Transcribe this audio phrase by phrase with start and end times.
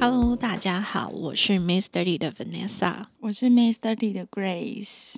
[0.00, 5.16] Hello，大家好，我是 Miss Thirty 的 Vanessa，我是 Miss Thirty 的 Grace。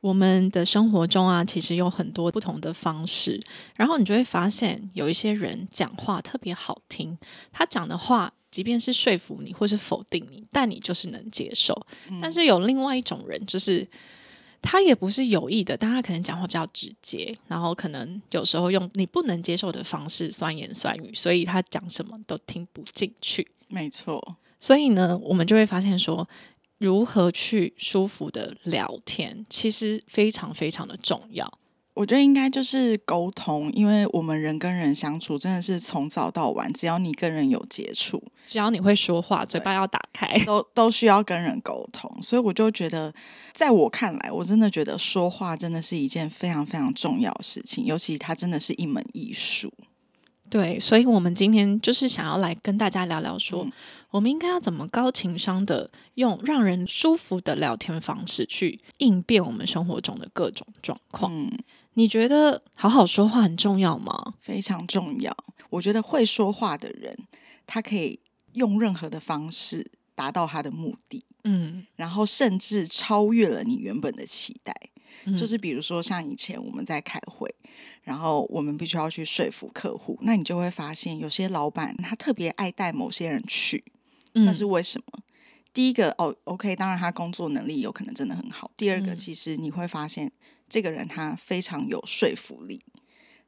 [0.00, 3.40] 我们的生活中啊，其实有很多不同的方式，
[3.76, 7.16] 然后你就会发现，有一些人讲话特别好听，
[7.52, 11.86] 他讲的话，即便是说服你或是否定你，但你就是能接受。
[12.20, 13.86] 但是有另外一种人，就是
[14.60, 23.46] 他也不是有意的，但他可能讲话比较直接，然后可能有时候用你不能接受的方式酸言酸语，所以他讲什么都听不进去。
[23.70, 26.28] 没错，所以呢，我们就会发现说，
[26.78, 31.58] 如何去舒服的聊天，其实非常非常的重要。
[31.94, 42.10] 我觉得应该就是沟通，因为我们人跟人相处真的是从早到晚，只要你跟人有接触，只要你会说话，嘴巴要打开，都都需要跟人沟通。
[42.22, 43.12] 所以我就觉得，
[43.52, 49.70] 在我看来，我真的觉得说话真的是一件非常非常重要的事情，尤其它真的是一门艺术。
[50.50, 53.64] 对，所以，我们今天就是想要来跟大家聊聊，说
[54.10, 61.32] 我们应该要怎么高情商的用让人舒服的聊天方式去应变我们生活中的各种状况。
[61.32, 61.56] 嗯，
[61.94, 64.34] 你觉得好好说话很重要吗？
[64.40, 65.34] 非常重要。
[65.70, 67.16] 我觉得会说话的人，
[67.64, 68.18] 他可以
[68.54, 71.24] 用任何的方式达到他的目的。
[71.44, 74.74] 嗯，然后甚至超越了你原本的期待。
[75.38, 77.54] 就是比如说，像以前我们在开会。
[78.02, 83.84] 然后我们必须要去说服客户，那你就会发现有些老板他特别爱带某些人去，
[84.32, 85.22] 那是为什么？
[85.72, 88.70] 第一个哦，OK，当然他工作能力有可能真的很好。
[88.76, 90.32] 第二个，其实你会发现
[90.68, 92.82] 这个人他非常有说服力，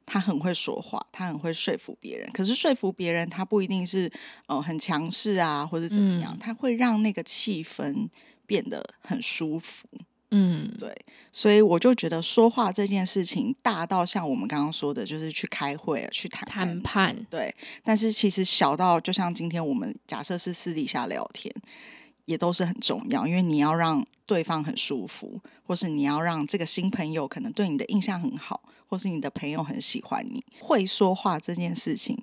[0.05, 2.31] 他很会说话，他很会说服别人。
[2.31, 4.09] 可是说服别人，他不一定是
[4.45, 8.07] 呃很强势啊，或者怎么样，他会让那个气氛
[8.45, 9.85] 变得很舒服。
[10.35, 10.91] 嗯，对，
[11.31, 17.53] 所以我就觉得说话这件事情大到像我们刚刚说的，就是去开会、去谈谈判，对。
[17.83, 21.53] 但是其实小到就像今天我们假设是私底下聊天，
[22.25, 30.43] 也都是很重要，因为你要让对方很舒服，或是你要让这个新朋友可能对你的印象很好，或是你的朋友很喜欢你。
[30.59, 32.17] 会说话这件事情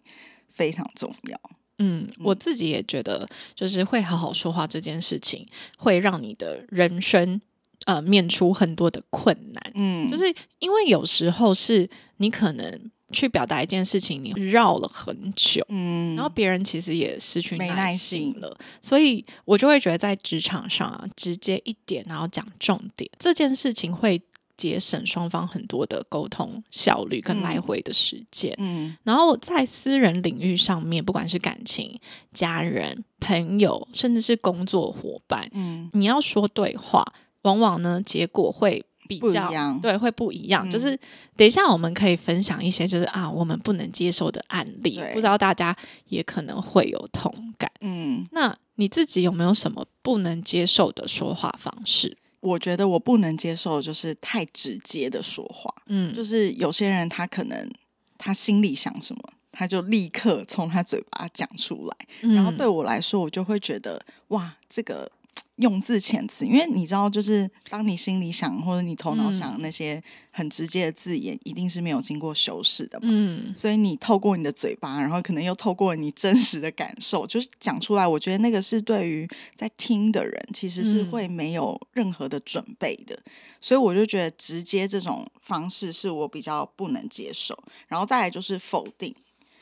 [0.49, 1.41] 非常重要。
[1.79, 5.47] 嗯，我自己也觉得，就是会好好说话这件事情，
[5.79, 7.41] 会让你的人生。
[7.87, 10.25] 呃，免除很多的困难，嗯，就是
[10.59, 24.21] 因为有时候是你可能去表达一件事情，你绕了很久，嗯，然后别人其实也失去耐心了，所以我就会觉得在职场上啊，直接一点，然后讲重点，这件事情会
[24.59, 31.99] 节省双方很多的沟通效率跟来回的时间，嗯，然后在私人领域上面，不管是感情、
[32.35, 37.03] 家人、朋友，甚至是工作伙伴，嗯，你要说对话。
[37.43, 40.71] 往往呢，结果会比较对，会不一样。
[40.71, 40.97] 就是
[41.37, 47.71] 等一下，我们可以分享一些，就是啊，我们不能接受的案例，不知道大家也可能会有同感。
[47.81, 52.17] 嗯，那你自己有没有什么不能接受的说话方式？
[52.41, 55.75] 我觉得我不能接受就是太直接的说话。
[55.87, 57.71] 嗯，就是有些人他可能
[58.17, 62.31] 他心里想什么，他就立刻从他嘴巴讲出来。
[62.35, 65.11] 然后对我来说，我就会觉得哇，这个。
[65.61, 73.07] 用字遣词，因为你知道，就是当你心里想或者你头脑想那些很直接的字眼，一定是没有经过修饰的嘛。
[73.11, 78.07] 嗯，所以你透过你的嘴巴，然后可能又透过你真实的感受，就是讲出来。
[78.07, 83.21] 我觉得那个是对于在听的人，其实是会没有任何的准备的。
[83.61, 87.55] 所以我就觉得直接这种方式是我比较不能接受。
[87.87, 89.15] 然后再来就是否定，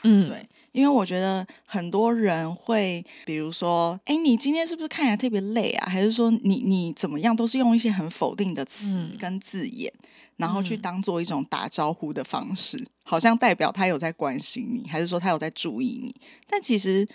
[0.05, 0.49] 嗯，对。
[0.79, 5.89] 因为我觉得很多人会，比如说，哎，你今天是不是看起来特别累啊？
[5.91, 9.93] 还是说你你怎么样，都是用一些很否定的词跟字眼，
[10.37, 16.15] 然后去当做一种打招呼的方式，好像代表他有在关心你，还是说他有在注意你？
[16.47, 17.07] 但其实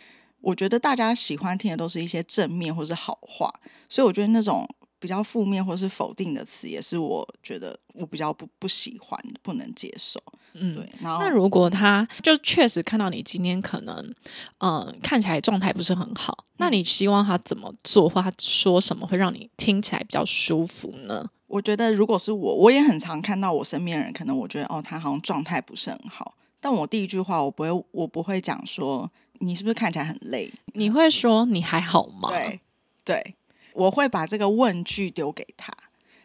[0.41, 3.49] 我觉得大家喜欢听的都是一些正面或是好话，
[3.87, 4.67] 所以我觉得那种。
[4.99, 10.17] 比较负面或是否定的词，也是我觉得我比较不不喜欢、不能接受。
[10.53, 10.89] 嗯，对。
[11.01, 14.13] 然后，那如果他就确实看到你今天可能，
[14.59, 21.25] 嗯，看起来状态不是很好，那你希望他怎么做，或他说什么会让你听起来比较舒服呢？
[21.47, 26.35] 我觉得，如果是我，我也很常看到我身边人，可能我觉得哦，他好像状态不是很好。
[26.59, 30.51] 但我第一句话，我不会，我不会讲说你是不是看起来很累？
[30.73, 32.29] 你会说你还好吗？
[32.29, 32.59] 对
[33.05, 33.35] 对，
[33.73, 35.71] 我会把这个问句丢给他。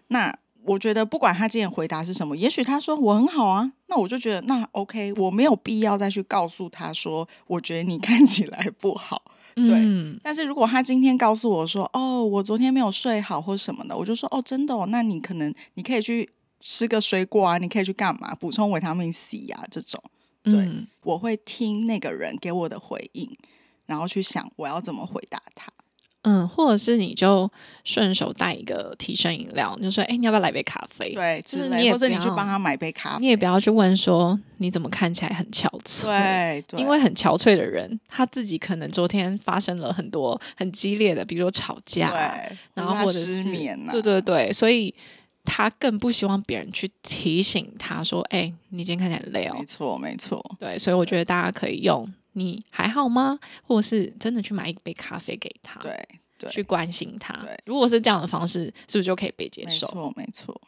[0.07, 0.35] 那
[0.69, 9.23] 我觉得不管他今天回答是什么，也许他说我很好啊，那我就觉得那 OK，我没有必要再去告诉他说，我觉得你 看起来不好。
[9.57, 9.75] 对，
[10.23, 16.31] 但是如果他今天告诉我说，哦，我昨天没有睡好或什么的，我就说，哦，真的，哦，那你可能你可以去
[16.61, 20.01] 吃个水果啊，你可以去干嘛补充维他命 C 啊，这种。
[20.45, 20.71] 对，
[21.03, 23.37] 我会听那个人给我的回应，
[23.87, 25.73] 然后去想我要怎么回答他。
[26.23, 27.51] 嗯，或者是你就
[27.85, 36.63] 顺手带一个提神饮料，就说：“哎，你要不要来杯咖啡？”对，就是你，或者你去帮他买杯咖啡，你也不要去问说你怎么看起来很憔悴。
[36.67, 42.13] 对，因为很憔悴的人，他自己可能昨天发生了很多很激烈的，比如说吵架，
[42.75, 44.93] 然后或者失眠，对对对，所以
[45.45, 50.45] 他更不希望别人去提醒他说：“哎，你今天看起来很累哦。”没错，没错。
[50.59, 52.13] 对，所以我觉得大家可以用。
[52.33, 53.39] 你还好吗？
[53.63, 57.39] 或者是真的去买一杯咖啡给他，对，去关心他。
[57.67, 59.87] 如果是这样的方式，是不是就可以被接受？
[59.89, 60.61] 没错，没错。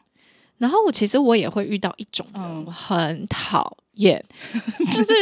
[0.57, 4.23] 然后我其实我也会遇到一种人，我很讨厌，
[4.95, 5.13] 就是。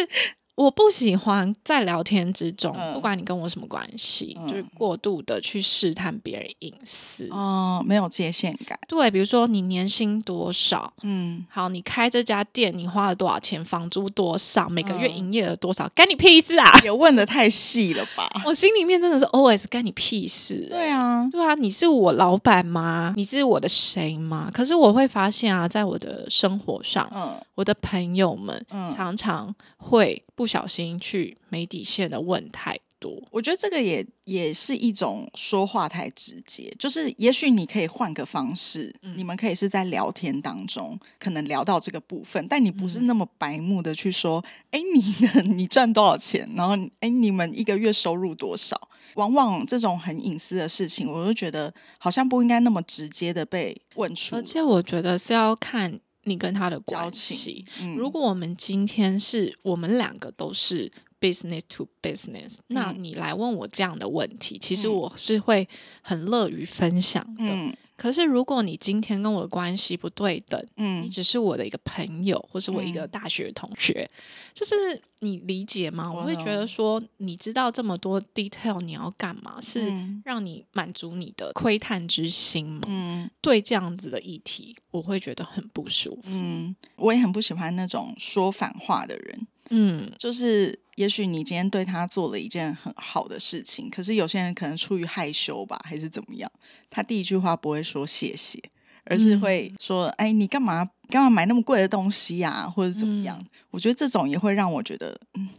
[0.60, 8.78] 我不喜欢在聊天之中，不管你跟我什么关系，就是过度的去试探别人隐私哦，没有界限感。
[8.86, 16.70] 对，比如说你年薪多少，嗯，好，你开这家店你花了多少钱，房租多少，每个月营业额多少，干你屁事啊！
[16.84, 18.30] 也问的太细了吧？
[18.44, 20.68] 我心里面真的是 always 干你屁事。
[20.70, 23.14] 对啊，对啊，你是我老板吗？
[23.16, 24.52] 你是我的谁吗？
[24.54, 30.22] 可是我会发现啊，在我的生活上，嗯，我的朋友们常常会。
[30.40, 36.74] 不小心去没底线的问太多，我觉得这个也也是一种说话太直接。
[36.80, 46.50] 就是也许你可以换个方式，你们可以是在聊天当中可能聊到这个部分，但你不是那么白目的去说，哎，你你赚多少钱？
[46.56, 48.90] 然后哎，你们一个月收入多少？
[49.16, 54.36] 往往这种很隐私的事情，我就觉得好像不应该那么直接的被问出。
[54.36, 56.00] 而且我觉得是要看。
[56.24, 57.66] 你跟他的关系，
[57.98, 65.68] 如果我们今天是我们两个都是 business to business，那你来问我这样的问题，其实我是会
[66.02, 67.78] 很乐于分享的。
[68.00, 74.10] 可是，如果你今天跟我的关系不对等，嗯，你只是我的一个朋友，或是我一个大学同学，
[74.54, 74.74] 就是
[75.20, 76.10] 你理解吗？
[76.10, 79.60] 我会觉得说，你知道这么多 detail，你要干嘛？
[79.60, 79.92] 是
[80.24, 82.84] 让你满足你的窥探之心吗？
[82.88, 86.30] 嗯，对这样子的议题，我会觉得很不舒服。
[86.32, 89.48] 嗯，我也很不喜欢那种说反话的人。
[89.70, 96.52] 嗯，就是，也许你今天对他做了一件很好的事情，可是有些人可能出于害羞吧，还是怎么样，
[96.90, 98.62] 他第一句话不会说谢谢，
[99.06, 103.40] 而是会说：“哎，你干嘛干嘛买那么贵的东西呀？”或者怎么样？
[103.72, 105.50] 我觉得这种也会让我觉得，嗯。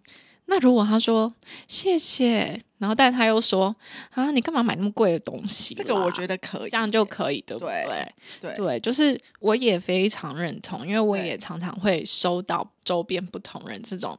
[0.50, 1.32] 那如果他说
[1.68, 3.74] 谢谢，然后但他又说
[4.10, 5.74] 啊，你干嘛买那么贵的东西？
[5.76, 8.12] 这个我觉得可以，这样就可以，对不对？
[8.40, 14.18] 对对，就是我也非常认同，因为我也常常会收到周边不同人这种，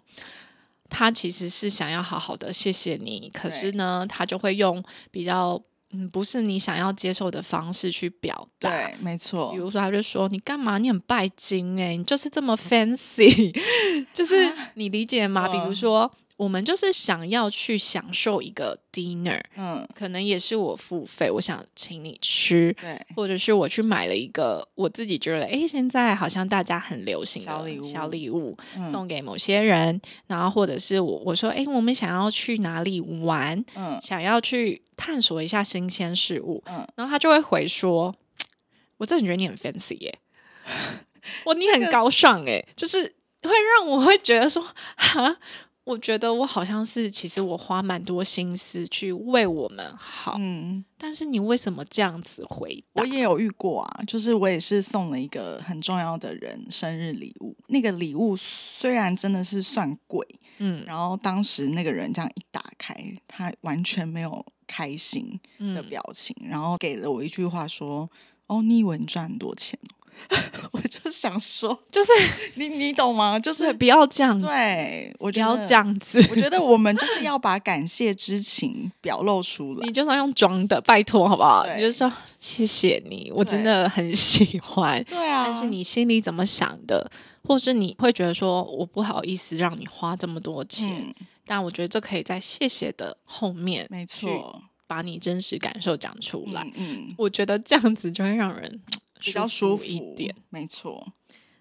[0.90, 4.82] 他其实是想要好好的谢谢你，可是呢，他就会用
[5.12, 5.62] 比较。
[5.94, 9.52] 嗯，不是你想要接受的方式去表达，对，没错。
[9.52, 10.78] 比如说，他就说：“你干嘛？
[10.78, 13.54] 你很拜金哎，你就是这么 fancy，
[14.14, 16.10] 就是你理解吗？”比如说。
[16.42, 28.58] 我们就是想要去享受一个 dinner，嗯，可能也是我付费，我想请你吃，对，或者是我去买了一个我自己觉得，哎，现在好像大家很流行的小礼物，小礼物
[28.92, 38.16] 送给某些人，然后或者是我我说，哎，我们想要去哪里玩，嗯，想要去探索一下新鲜事物，嗯，然后他就会回说，
[38.98, 40.18] 我真的觉得你很 fancy 耶，
[41.46, 43.04] 我你很高尚哎，就是
[43.44, 45.38] 会让我会觉得说，哈。
[45.92, 53.02] 我觉得我好像是，其实我花蛮多心思去为我们好，嗯，但是你为什么这样子回答？
[53.02, 60.26] 我也有遇过啊，就是我也是送了一个很重要的人生日礼物，那个礼物虽然真的是算贵，
[60.60, 62.96] 嗯，然后当时那个人这样一打开，
[63.28, 65.38] 他完全没有开心
[65.76, 68.10] 的表情，然后给了我一句话说
[68.48, 69.78] ：“哦，你以为你赚很多钱？”
[70.72, 72.12] 我就想说，就是
[72.56, 73.40] 你你懂吗？
[73.40, 76.20] 就是不要这样，对我不要这样子。
[76.30, 79.82] 我觉得我们就是要把感谢之情表露出来。
[79.88, 81.66] 你就算用装的，拜托好不好？
[81.76, 85.04] 你就说谢谢你，我真的很喜欢。
[85.04, 87.10] 对啊，但是你心里怎么想的？
[87.44, 91.14] 或是你会觉得说我不好意思让你花这么多钱？
[91.46, 96.66] 但我觉得这可以在谢谢的后面，没错，把你真实感受讲出来。
[96.76, 98.80] 嗯，我觉得这样子就会让人。
[99.22, 101.14] 比较舒服一点，没错。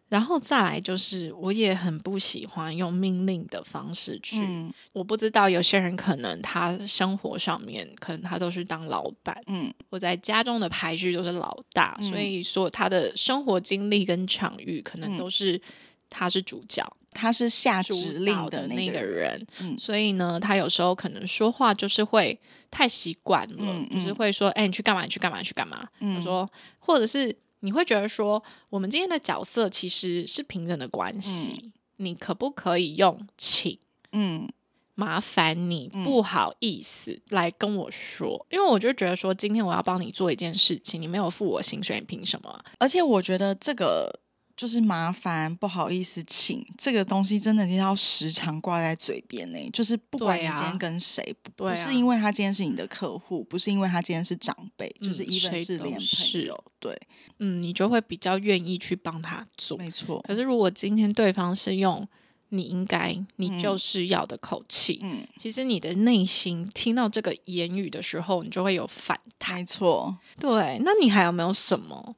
[0.08, 4.44] 然后再来就是，我也很不喜欢用命令的方式去。
[4.92, 15.60] 我不知道有些人可能他生活上面可能他都是当老板，嗯，我在家中的排序都是老大，所以说他的生活经历跟场域可能都是
[16.08, 19.46] 他是主角，他是下指令的那个人，
[19.78, 22.36] 所以呢，他有时候可能说话就是会
[22.68, 25.04] 太习惯了，就是会说，哎，你去干嘛？
[25.04, 25.40] 你去干嘛？
[25.40, 25.88] 去干嘛？
[26.00, 26.50] 他说，
[26.80, 27.32] 或者是。
[27.60, 33.78] 你会觉得说，我们今天的角色其实是平等的关系，你可不可以用请？
[34.12, 34.48] 嗯，
[34.94, 42.64] 麻烦你，不好意思来跟我说，因为我就觉得说，今天我要帮你做一件事情，你没有付我薪水，你凭什么？
[42.78, 44.19] 而且我觉得这个。
[44.60, 49.70] 就是麻烦，不好意思，请这个东西真的要时常挂在嘴边呢。
[49.72, 56.94] 就是不管你今天跟谁，不是因为他今天是你的客户，不是因为他今天是长辈，就是一份是连朋友，对，
[57.38, 60.20] 嗯，你就会比较愿意去帮他做，没错。
[60.28, 62.06] 可是如果今天对方是用
[62.50, 70.18] 你应该，你就是要的口气，嗯，其实你的内心听到这个言语的时候，你就会有反弹，没错。
[70.38, 72.14] 对，那你还有没有什么？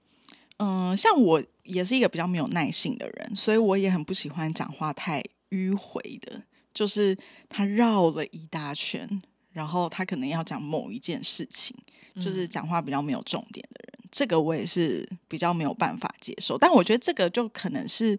[0.64, 6.40] 嗯，像我也是一个比较没有耐性的人，所以我也很不喜欢讲话太迂回的，
[6.72, 11.76] 就是他绕了一大圈，然后他可能要讲某一件事情，
[12.14, 16.56] 就是讲话比较没有重点的人，这个我也是比较没有办法接受。
[16.56, 18.16] 但我觉得这个就可能是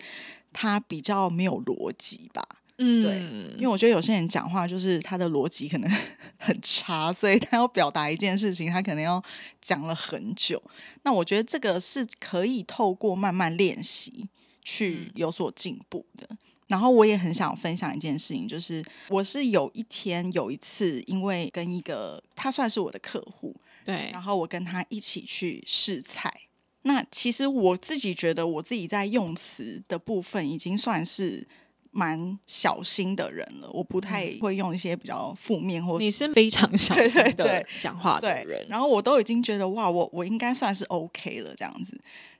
[0.51, 2.45] 他比较没有逻辑吧。
[2.77, 3.20] 嗯，对，
[3.56, 5.89] 因为我觉得有些人讲话就是他的逻辑可能
[6.38, 9.24] 很差，所以他要表达一件事情，他可能要
[9.62, 10.62] 讲了很久。
[11.03, 14.27] 那我觉得这个是可以透过慢慢练习
[14.63, 16.27] 去有所进步的。
[16.65, 26.34] 然后我也很想分享一件事情，就是我是有一天有一次，因为跟一个他算是我的客户，对，然后我跟他一起去试菜。
[26.82, 31.48] 那其实我自己觉得我自己在用词的部分已经算是。
[31.95, 41.95] 蛮小心的人了，我不太会用一些比较负面或你是非常小心的讲话的人，然后我都已经觉得哇，我我应该算是 OK 了这样子，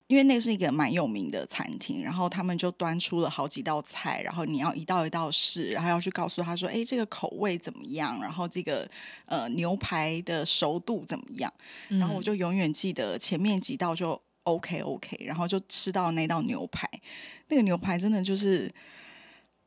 [0.08, 8.90] 因为那是一个蛮有名的餐厅，然后他们就端出了好几道菜，然后你要一道一道试，然后要去告诉他说，哎，这个口味怎么样，然后这个
[9.28, 11.54] 呃牛排的熟度怎么样，
[11.90, 16.90] 然后我就永远记得前面几道就 OK OK，然后就吃到那道牛排，
[17.50, 18.74] 那个牛排真的就是。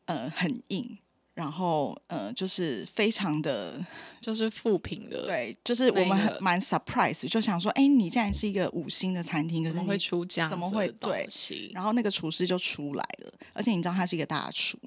[0.06, 0.98] 呃，很硬，
[1.34, 3.84] 然后呃，就是非常的，
[4.20, 11.28] 就是负评的，对，就是我们很蛮 surprise，就想说，哎，你竟然是一个五星的餐厅，可是会出这样，怎么会对？
[11.74, 14.78] 然后那个厨师就出来了，而且你知道他是一个大厨，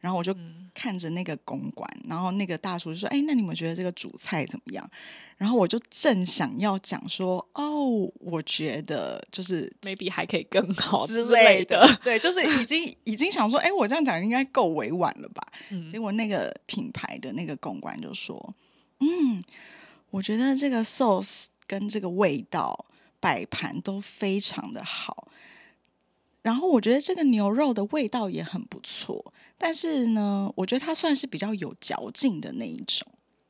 [0.00, 0.34] 然后我就
[0.74, 4.88] 看着那个公馆，然后那个大厨就说，哎，那你们觉得这个主菜怎么样？
[5.36, 15.46] 然后我就正想要讲说，哦，我觉得就是 maybe 还可以更好之类的，对，就是已经已经想说，哎，我这样讲应该够委婉了吧？
[15.92, 18.54] 结果那个品牌的那个公关就说，
[19.00, 19.42] 嗯，
[20.08, 22.86] 我觉得这个 sauce 跟这个味道
[23.20, 25.28] 摆盘都非常的好，
[26.40, 33.06] 然后我觉得这个牛肉的味道也很不错，但是呢，我觉得他算是比较有嚼劲的那一种。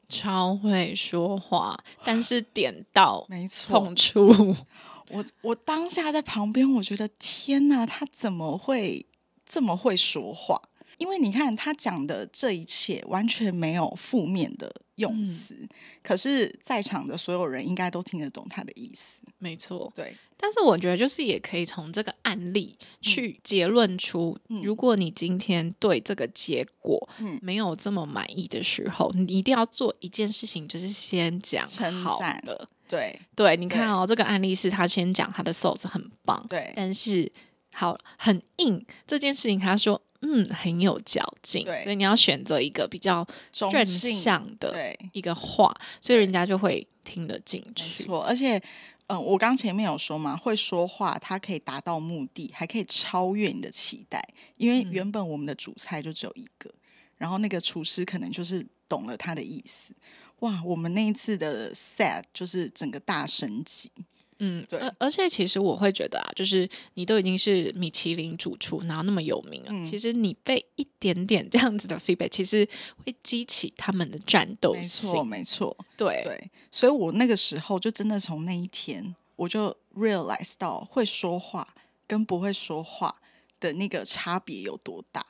[0.09, 4.57] 超会说话，但是点到没错痛处。
[5.11, 9.05] 我我当下在旁边，我觉得天哪，他怎么会
[9.45, 10.63] 这么会说话？
[10.99, 15.57] 因为你看他讲的这一切完全没有负面的用词，
[16.03, 19.23] 可是在场的所有人应该都听得懂他的意思。
[19.39, 20.15] 没错，对。
[20.39, 27.09] 但是我觉得，就是也可以从这个案例去结论出，如果你今天对这个结果
[27.41, 31.67] 没有这么满意的时候，你一定要做一件事情，就是先讲
[32.03, 32.69] 好的。
[32.87, 37.33] 对对，你看哦，这个案例是他先讲他的 sauce 很棒，对，但是
[37.73, 48.05] 好很硬这件事情，他说嗯很有嚼劲，所以你要选择一个比较正向的一个话，所以人家就会听得进去。
[48.05, 48.63] 错，而且。
[49.09, 54.21] 嗯，我刚前面有说嘛，会说话，它可以达到目的，还可以超越你的期待。
[54.57, 56.69] 因为原本我们的主菜就只有一个，
[57.17, 59.95] 然后那个厨师可能就是懂了他的意思。
[60.41, 63.93] 哇，我们那一次的 set 就是整个大升级。
[64.39, 72.69] 嗯，对，而而且其实我会觉得啊，就是你都已经是米其林主厨，然后那么有名了，其实你被一点点这样子的 feedback，其实
[73.05, 75.11] 会激起他们的战斗性。
[75.11, 76.51] 没错，没错，对对。
[76.71, 81.75] 所以我那个时候就真的从那一天，我就 realize 到会说话
[82.07, 83.17] 跟不会说话
[83.59, 85.25] 的那个差别有多大。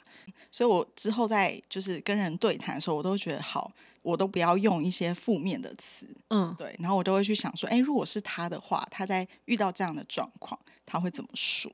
[0.51, 3.73] 所以我之后在就是跟人对谈的时候，我都觉得好。
[4.07, 11.69] 我都不要用一些负面的词，嗯，对，然后我都会去想说，哎，如果是他的话，他在遇到这样的状况，他会怎么说？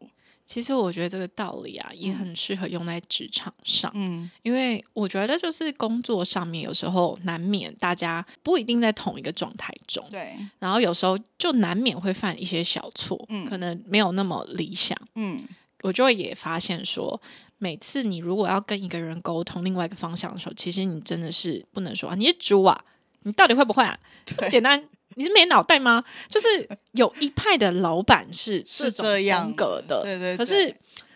[0.47, 3.93] 其实我觉得这个道理啊，也很适合用在职场上。
[3.95, 10.35] 嗯，因为我觉得就是工作上面有时候难免大家不一定在同一个状态中，对。
[10.59, 15.47] 然后有时候就难免会犯一些小错，嗯，可能没有那么理想，嗯。
[15.83, 17.21] 我就会也发现说，
[17.63, 22.85] 每次你如果要跟一个人沟通另外一个方向的时候，其实你真的是不能说啊，你是猪啊，
[23.23, 23.97] 你到底会不会啊？
[24.27, 24.83] 这么简单，
[25.15, 26.03] 你是没脑袋吗？
[26.29, 30.37] 就是有一派的老板是 是这样风格的，对对。
[30.37, 30.75] 可是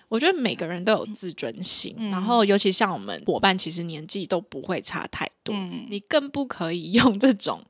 [0.09, 5.53] 我觉得每个人都有自尊心，然后尤其像我们伙伴，其实年纪都不会差太多，
[5.91, 7.61] 你更不可以 用这种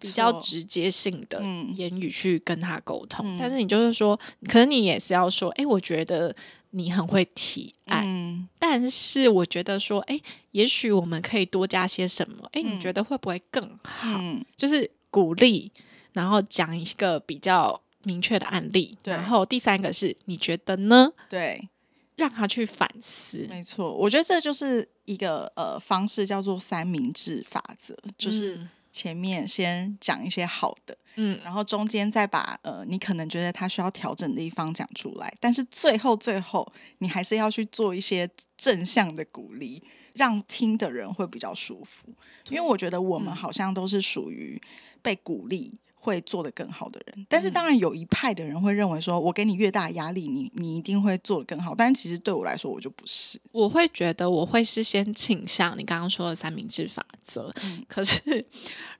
[0.00, 1.42] 比较直接性的
[1.74, 3.36] 言语去跟他沟通。
[3.38, 6.34] 但是你就是说，可能你也是要说，哎，我觉得
[6.74, 12.48] 你很会提案，但是我觉得说，哎，也许我们可以多加些什么？
[12.52, 14.20] 哎，你觉得会不会更好？
[14.56, 15.70] 就是鼓励，
[16.12, 18.98] 然后讲一个比较明确的案例。
[19.04, 21.12] 然后第三个是，你觉得呢？
[21.30, 21.68] 对。
[22.16, 39.82] 让他去反思，没错，我觉得这就是一个呃方式，叫做三明治法则，就是前面先讲一些好的，嗯，然后中间再把呃你可能觉得他需要调整的地方讲出来，但是最后最后你还是要去做一些正向的鼓励，
[40.14, 42.08] 让听的人会比较舒服，
[42.48, 44.60] 因为我觉得我们好像都是属于
[45.02, 45.78] 被鼓励。
[46.04, 51.74] 会做得更好的人，但是当然有一派的人会认为说，我给你越大压力，你你一定会做得更好。
[51.74, 53.40] 但其实对我来说，我就不是。
[53.52, 57.52] 我会觉得我会是先倾向你刚刚说的三明治法则。
[57.88, 58.44] 可是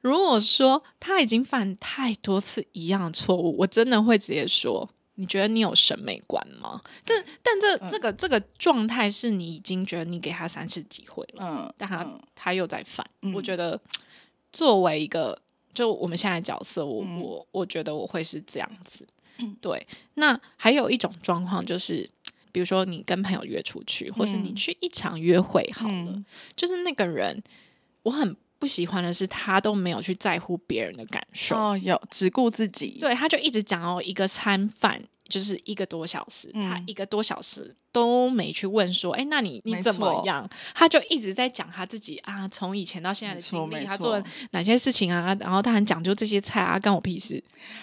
[0.01, 6.81] 如果说他已经犯太多次一样的错误，我真的会直接说，你觉得你有审美观吗？
[7.05, 12.05] 但但这这个这个状态是你已经觉得你给他三次机会了，嗯，但他
[12.35, 13.07] 他又在犯。
[13.35, 13.81] 我觉得
[14.53, 15.39] 作为一个。
[15.73, 19.05] 就我们现在角色，我我我觉得我会是这样子，
[19.61, 19.85] 对。
[20.15, 22.09] 那还有一种状况就是，
[22.53, 27.43] 比如说你跟朋友约出去，或是你去一场约会好了，就是那个人，
[28.05, 37.77] 我很不喜欢的是他都没有去在乎别人的感受，哦，有只顾自己，对，他就一直讲哦，一个餐饭就是一个多小时，他一个多小时。
[37.95, 40.51] 都没去问说，哎，那你你怎么样？
[40.75, 45.33] 他就一直在讲他自己啊，从以前到现在的经历，他做哪些事情啊？
[45.39, 47.41] 然后他很讲究这些菜啊，干我屁事！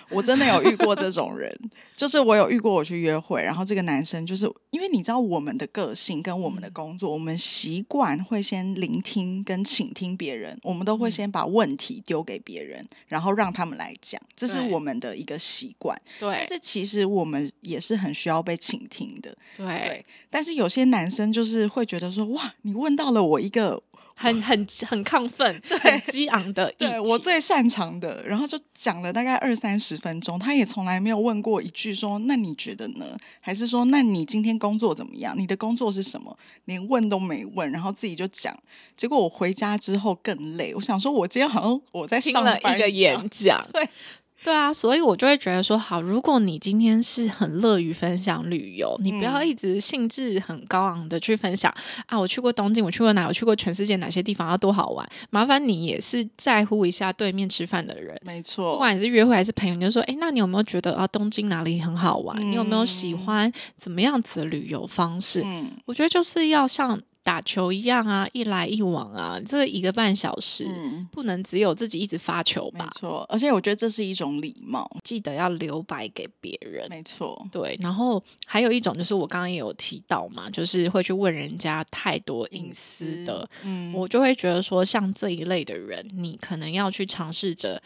[0.10, 1.58] 我真的有遇过这 种人，
[1.96, 15.98] 就是我有遇过我去约会，然后这个男生就是因为你知道我们的个性跟我们的工作，我们习惯会先聆听跟倾听别人，我们都会先把问题丢给别人，然后让他们来讲，这是我们的一个习惯。
[16.20, 19.34] 对，但是其实我们也是很需要被倾听的。
[19.56, 20.01] 对。
[20.30, 23.82] 但是有些男生就是会觉得说，哇，你问到了我一个
[24.14, 33.18] 很很很亢奋、很激昂的， 对我最擅长的，然后就讲了大概二三十分钟，他也从来没有问过一句说，那你觉得呢？
[33.40, 35.34] 还是说，那你今天工作怎么样？
[35.38, 36.38] 你的工作是什么？
[36.66, 38.56] 连问都没问，然后自己就讲，
[38.96, 40.76] 结果我回家之后更累。
[40.76, 43.90] 我想说，我今天好像我在上了一个演讲，对。
[44.44, 51.72] 对啊，所以我就会觉得说，好，如果你今天是很乐于分享旅游，你不要一直兴致很高昂的去分享
[52.08, 55.08] 啊，我去过东京，我去过哪，我去过全世界哪些地方，要多好玩。
[55.30, 58.74] 麻烦你也是在乎一下对面吃饭的人，没错。
[58.74, 62.40] 不管你是约会还是朋友，你就说，哎，那你有没有觉得啊，东京哪里很好玩？
[62.42, 65.44] 你有没有喜欢怎么样子的旅游方式？
[65.46, 67.00] 嗯，我觉得就是要像。
[67.24, 70.68] 打球一样啊，一来一往啊，这一个半小时
[71.12, 72.86] 不能只有自己一直发球吧？
[72.86, 76.88] 没错，而且我觉得这是一种礼貌，记得要留白给别人。
[76.90, 77.78] 没错，对。
[77.80, 87.82] 然后还有一种就是我刚刚也有提到嘛，就是会去问人家太多隐私的，嗯，我就会觉得说，像这一类的人，你可能要去尝试着。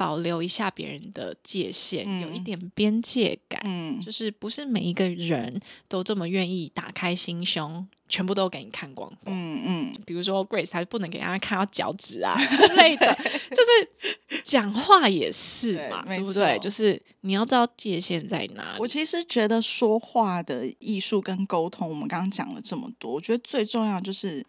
[0.00, 9.94] 保留一下别人的界限，有一点边界感，嗯，就是不是每一个人都这么愿意打开心胸，全部都给你看光光，嗯嗯。
[10.06, 13.14] 比如说 Grace，还不能给大家看到脚趾啊 之类的，
[13.50, 16.58] 就是讲话也是嘛，对不对？
[16.60, 18.80] 就是你要知道界限在哪里。
[18.80, 24.42] 我其实觉得说话的艺术跟沟通，我们刚刚讲了这么多，我觉得最重要就是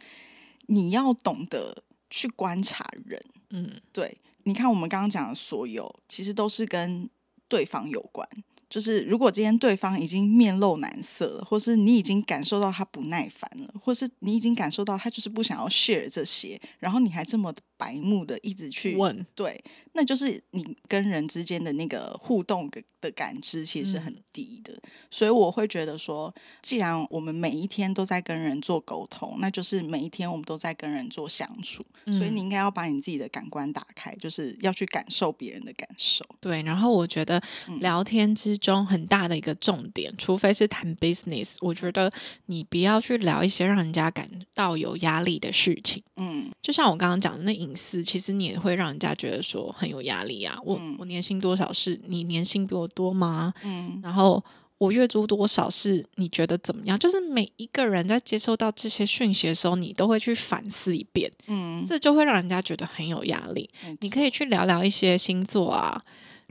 [0.68, 4.18] 你要懂得去观察人，嗯，对。
[4.44, 7.10] 你看，我们刚刚讲的所有，其实都是跟
[7.48, 8.28] 对方有关。
[8.70, 19.62] 就是如果今天对方已经面露难色了，或是你已经感受到他不耐烦了，或是你已经感受到他就是不想要 share 这些，然后你还这么白目的一直去问，对，
[19.94, 22.70] 那就是你跟人之间的那个互动
[23.02, 24.74] 的感知其实是很低的。
[25.10, 36.24] 所以我会觉得说，既然我们每一天都在跟人做沟通，那就是每一天我们都在跟人做相处，所以你应该要把你自己的感官打开，就是要去感受别人的感受。
[36.40, 37.42] 对，然后我觉得
[37.80, 42.12] 聊天之中很大的一个重点，除非是谈 business，我觉得
[42.46, 46.02] 你不要去聊一些让人家感到有压力的事情。
[46.16, 50.58] 嗯，就像我刚刚讲的那隐私，其实你也会让人家觉得说很有压力啊。
[50.64, 53.54] 我我年薪多少是你年薪比我多吗？
[53.64, 54.44] 嗯，然后。
[54.82, 56.98] 我月租多少是你觉得怎么样？
[56.98, 63.70] 就是每一个人在接收到这些讯息的时候，你都会去反思一遍，嗯，这就会让人家觉得很有压力。
[64.00, 66.04] 你可以去聊聊一些星座啊、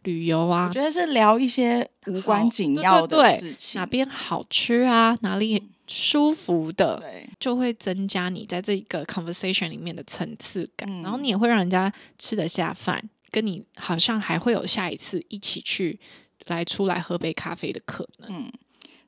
[0.04, 15.98] 旅游啊，我觉得是聊一些无关紧要的事情，哪边好吃啊，哪里舒服的，对，就会增加你在这一个 conversation 里面的层次感，然后你也会让人家吃得下饭，跟你好像还会有下一次一起去。
[16.46, 18.28] 来出来喝杯咖啡的可能。
[18.32, 18.52] 嗯，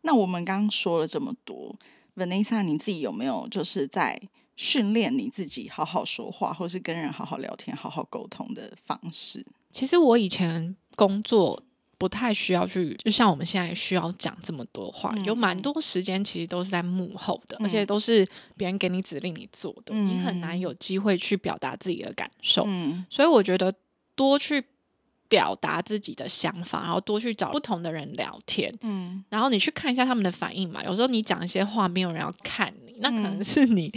[0.02, 1.74] 那我们刚刚说了这么多
[2.14, 4.20] ，Vanessa，你自己有没有就是在
[4.54, 9.44] 训练你自己好好说话，或是跟人好好聊天、好好沟通的方式？
[9.72, 11.60] 其实我以前工作
[11.98, 18.24] 不太需要去，就像我们现在需要讲这么多话，有蛮多时间其实都是在幕后的，而且都是
[18.56, 22.64] 别人给你指令你做的，你很难有机会去表达自己的感受。
[22.68, 23.74] 嗯，所以我觉得
[24.14, 24.64] 多去。
[25.28, 30.84] 表达自己的想法，然后多去找不同的人聊天，嗯，然后你去看一下他们的反应嘛。
[30.84, 33.90] 有时候你讲一些话，没有人要看你，那可能是你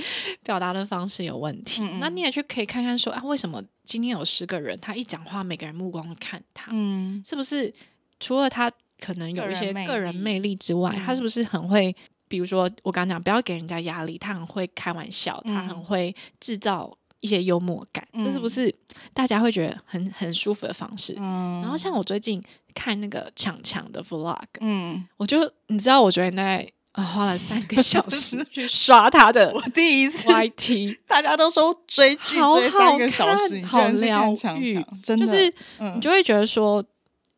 [0.43, 1.82] 表达的方式有问题。
[1.99, 7.73] 那你也去可以看看说啊，为什么今天有十个人，他一讲话，每个人目光都看他，嗯，是不是
[8.21, 11.93] 除了他可能有一些个人魅力之外，他是不是很会？
[12.30, 16.97] 比如说我刚刚讲，不要给人家压力，他很会开玩笑，他很会制造。
[17.25, 18.71] 一些幽默感，这是不是
[19.11, 21.15] 大家会觉得很很舒服的方式？
[21.17, 22.39] 嗯，然后像我最近
[22.75, 35.51] 看那个强强的 vlog，嗯，我就你知道，我昨天在啊花了三个小时 去刷他的，我第一次 YT， 大家都说追剧追三个小时，好疗愈，真的，就是
[35.95, 36.85] 你就会觉得说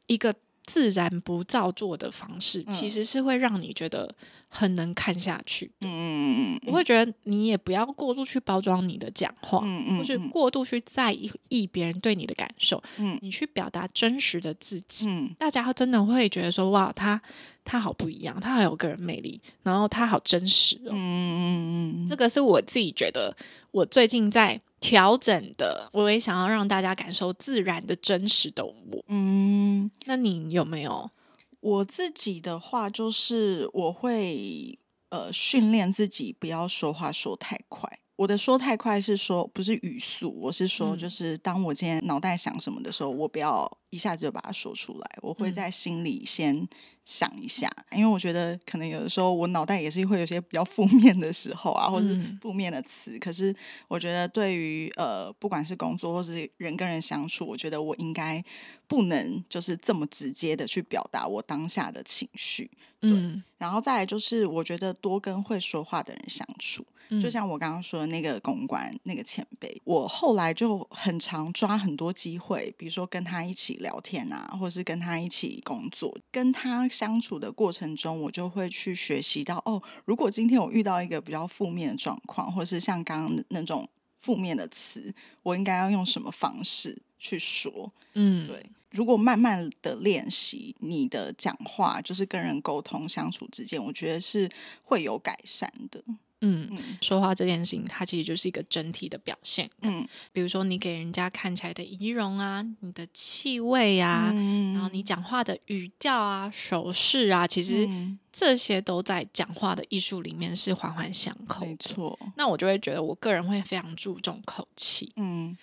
[0.07, 4.13] 一个自然不造作的方式，其实是会让你觉得。
[4.49, 11.11] 很能看下去，嗯嗯嗯嗯，我会觉得你也不要过度去包装你的讲话，嗯嗯，或是过度去在
[11.49, 17.21] 意别人对你的感受，嗯，你去表达真实的自己，嗯，大家真的会觉得说哇，他
[17.63, 23.35] 他好不一样，他好有个人魅力，然后他好真实哦，嗯嗯嗯，这个是我自己觉得
[23.71, 28.73] 我最近在调整的，我也想要让大家感受自然的真实的我，
[29.09, 31.09] 嗯，那你有没有？
[31.59, 34.77] 我自己的话就是，我会
[35.09, 37.99] 呃训练自己不要说话说太快。
[38.17, 46.67] 我的说太快是说不是语速，我是说就是当我今天脑袋想什么的时候，我不要一下子就把它说出来，我会在心里先
[47.05, 53.17] 想一下，因为我觉得可能有的时候我脑袋也是会有些比较负面的时候啊，或者是负面的词。
[53.17, 53.55] 可是
[53.87, 58.43] 我觉得对于呃不管是工作或是人跟人相处，我觉得我应该
[58.87, 62.69] 不能就是这么直接的去表达我当下的情绪。
[62.99, 63.11] 对，
[63.57, 66.85] 然后再来就是我觉得多跟会说话的人相处。
[67.21, 83.87] 就像我刚刚说的那个公关那个前辈，我后来就很常抓很多机会，比如说跟他一起聊天啊，或者是跟他一起工作，跟他相处的过程中，我就会去学习到哦，如果今天我遇到一个比较负面的状况，或者是像刚刚那种
[84.19, 85.13] 负面的词，
[85.43, 87.91] 我应该要用什么方式去说？
[88.13, 88.65] 嗯，对。
[88.91, 94.49] 如果慢慢的练习你的讲话，就是跟人沟通相处之间，我觉得是
[94.81, 96.01] 会有改善的。
[96.41, 96.69] 嗯，
[97.01, 99.67] 说话这件事情，它其实就是一个整体的表现。
[99.81, 104.31] 嗯，比如说你给人家看起来的仪容啊，你的气味啊，
[104.73, 107.89] 然后你讲话的语调啊、手势啊，其实
[108.31, 111.65] 这些都在讲话的艺术里面是环环相扣。
[111.65, 115.11] 没错，那我就会觉得，我个人会非常注重口气。
[115.15, 115.57] 嗯，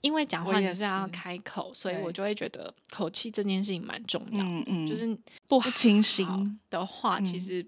[0.00, 4.42] 因为讲话你是要开口，所以我就会觉得口气这件事情蛮重要。
[4.42, 5.14] 嗯嗯，就是
[5.46, 7.66] 不清醒的话，其实。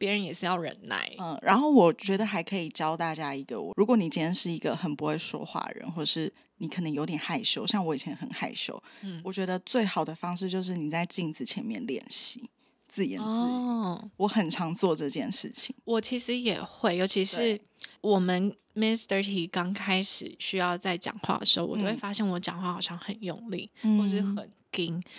[0.00, 12.48] 别人也是要忍耐，嗯，然后我觉得还可以教大家一个，如果你今天是一个很不会说话的人，或是你可能有点害羞，像我以前很害羞，嗯，我觉得最好的方式就是你在镜子前面练习
[12.88, 14.10] 自言自语。
[14.16, 17.60] 我很常做这件事情，我其实也会，尤其是
[18.00, 24.50] 我们 Mister T 刚开始需要在讲话的时候，我都会发现我讲话好像很用力，或是很。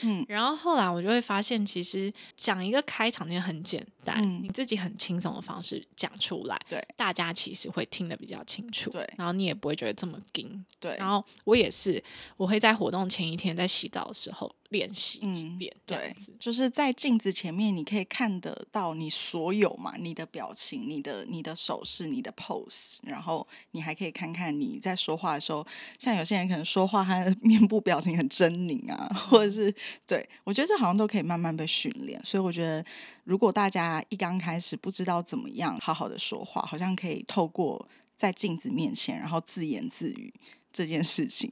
[0.01, 10.95] 嗯，然后后来我就会发现，其实讲一个开场就很简单，你自己很轻松的方式讲出来，对，大家其实会听得比较清楚，对，然后你也不会觉得这么紧，对。
[10.97, 12.03] 然后我也是，
[12.37, 25.67] 我会在活动前一天在洗澡的时候练习几遍，对，就是在镜子前面，你可以看得到你所有嘛，你的表情、你的、你的手势、你的 pose，然后你还可以看看你在说话的时候，
[25.99, 29.73] 像有些人可能说话，他的 面部表情很狰狞啊，或者是
[30.07, 32.83] 对我觉得这好像都可以慢慢被训练，所以我觉得
[33.25, 40.33] 如果大家一刚开始不知道怎么样好好的说话，好像可以透过在镜子面前，然后自言自语
[40.71, 41.51] 这件事情。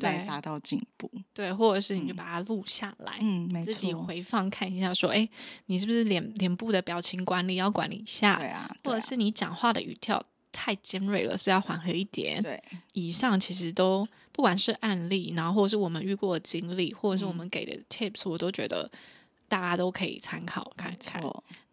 [0.00, 5.28] 来达到进步，对，或者是你就把它录下来，嗯，自己回放看一下，说，哎，
[5.66, 8.36] 你是不是脸脸部的表情管理要管理一下？
[8.36, 12.42] 对啊，或者是你讲话的语调太尖锐了，是不是要缓和一点？
[12.42, 18.90] 对，以上其实都不管是案例，然后或者是我们遇过的经历，或者是我们给的 tips，我都觉得
[19.48, 21.22] 大家都可以参考看看。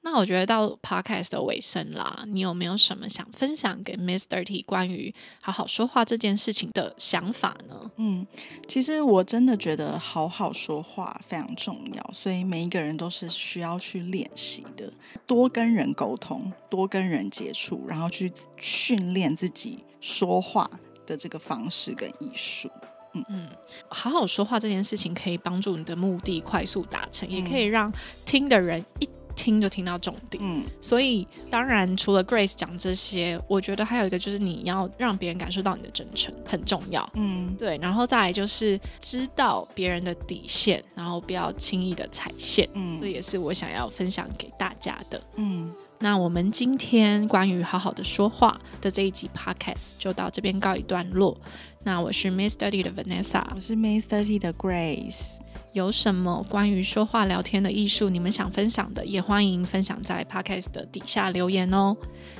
[0.09, 7.91] 那我觉得到 podcast 的尾声啦，你有没有什么想分享给 mrty 关于好好说话这件事情的想法呢？
[7.97, 8.25] 嗯，
[8.69, 14.91] 其实我真的觉得好好说话非常重要，所以每一个人都是需要去练习的，
[15.25, 20.71] 多跟人沟通，多跟人接触，然后去训练自己说话
[21.05, 22.71] 的这个方式跟艺术。
[23.13, 23.49] 嗯嗯，
[23.89, 27.91] 好好说话这件事情可以帮助你的目的快速达成，也可以让
[28.25, 29.09] 听的人一。
[29.37, 51.35] 听就听到重点，嗯，所以当然除了 Grace 讲这些，我觉得还有一个就是你要让别人感受到你的真诚很重要，嗯，对，然后再来就是知道别人的底线，然后不要轻易的踩线，嗯，这也是我想要分享给大家的，嗯，那我们今天关于好好的说话的这一集 Podcast 就到这边告一段落。
[51.83, 55.37] 那我是 Miss Thirty 的 Vanessa，我是 Miss Thirty 的 Grace。
[55.73, 61.95] 有什么关于说话聊天的艺术，你们想分享的，也欢迎分享在 Podcast 的底下留言哦。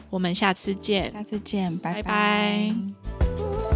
[0.10, 3.67] 我们下次见，下次见，拜拜。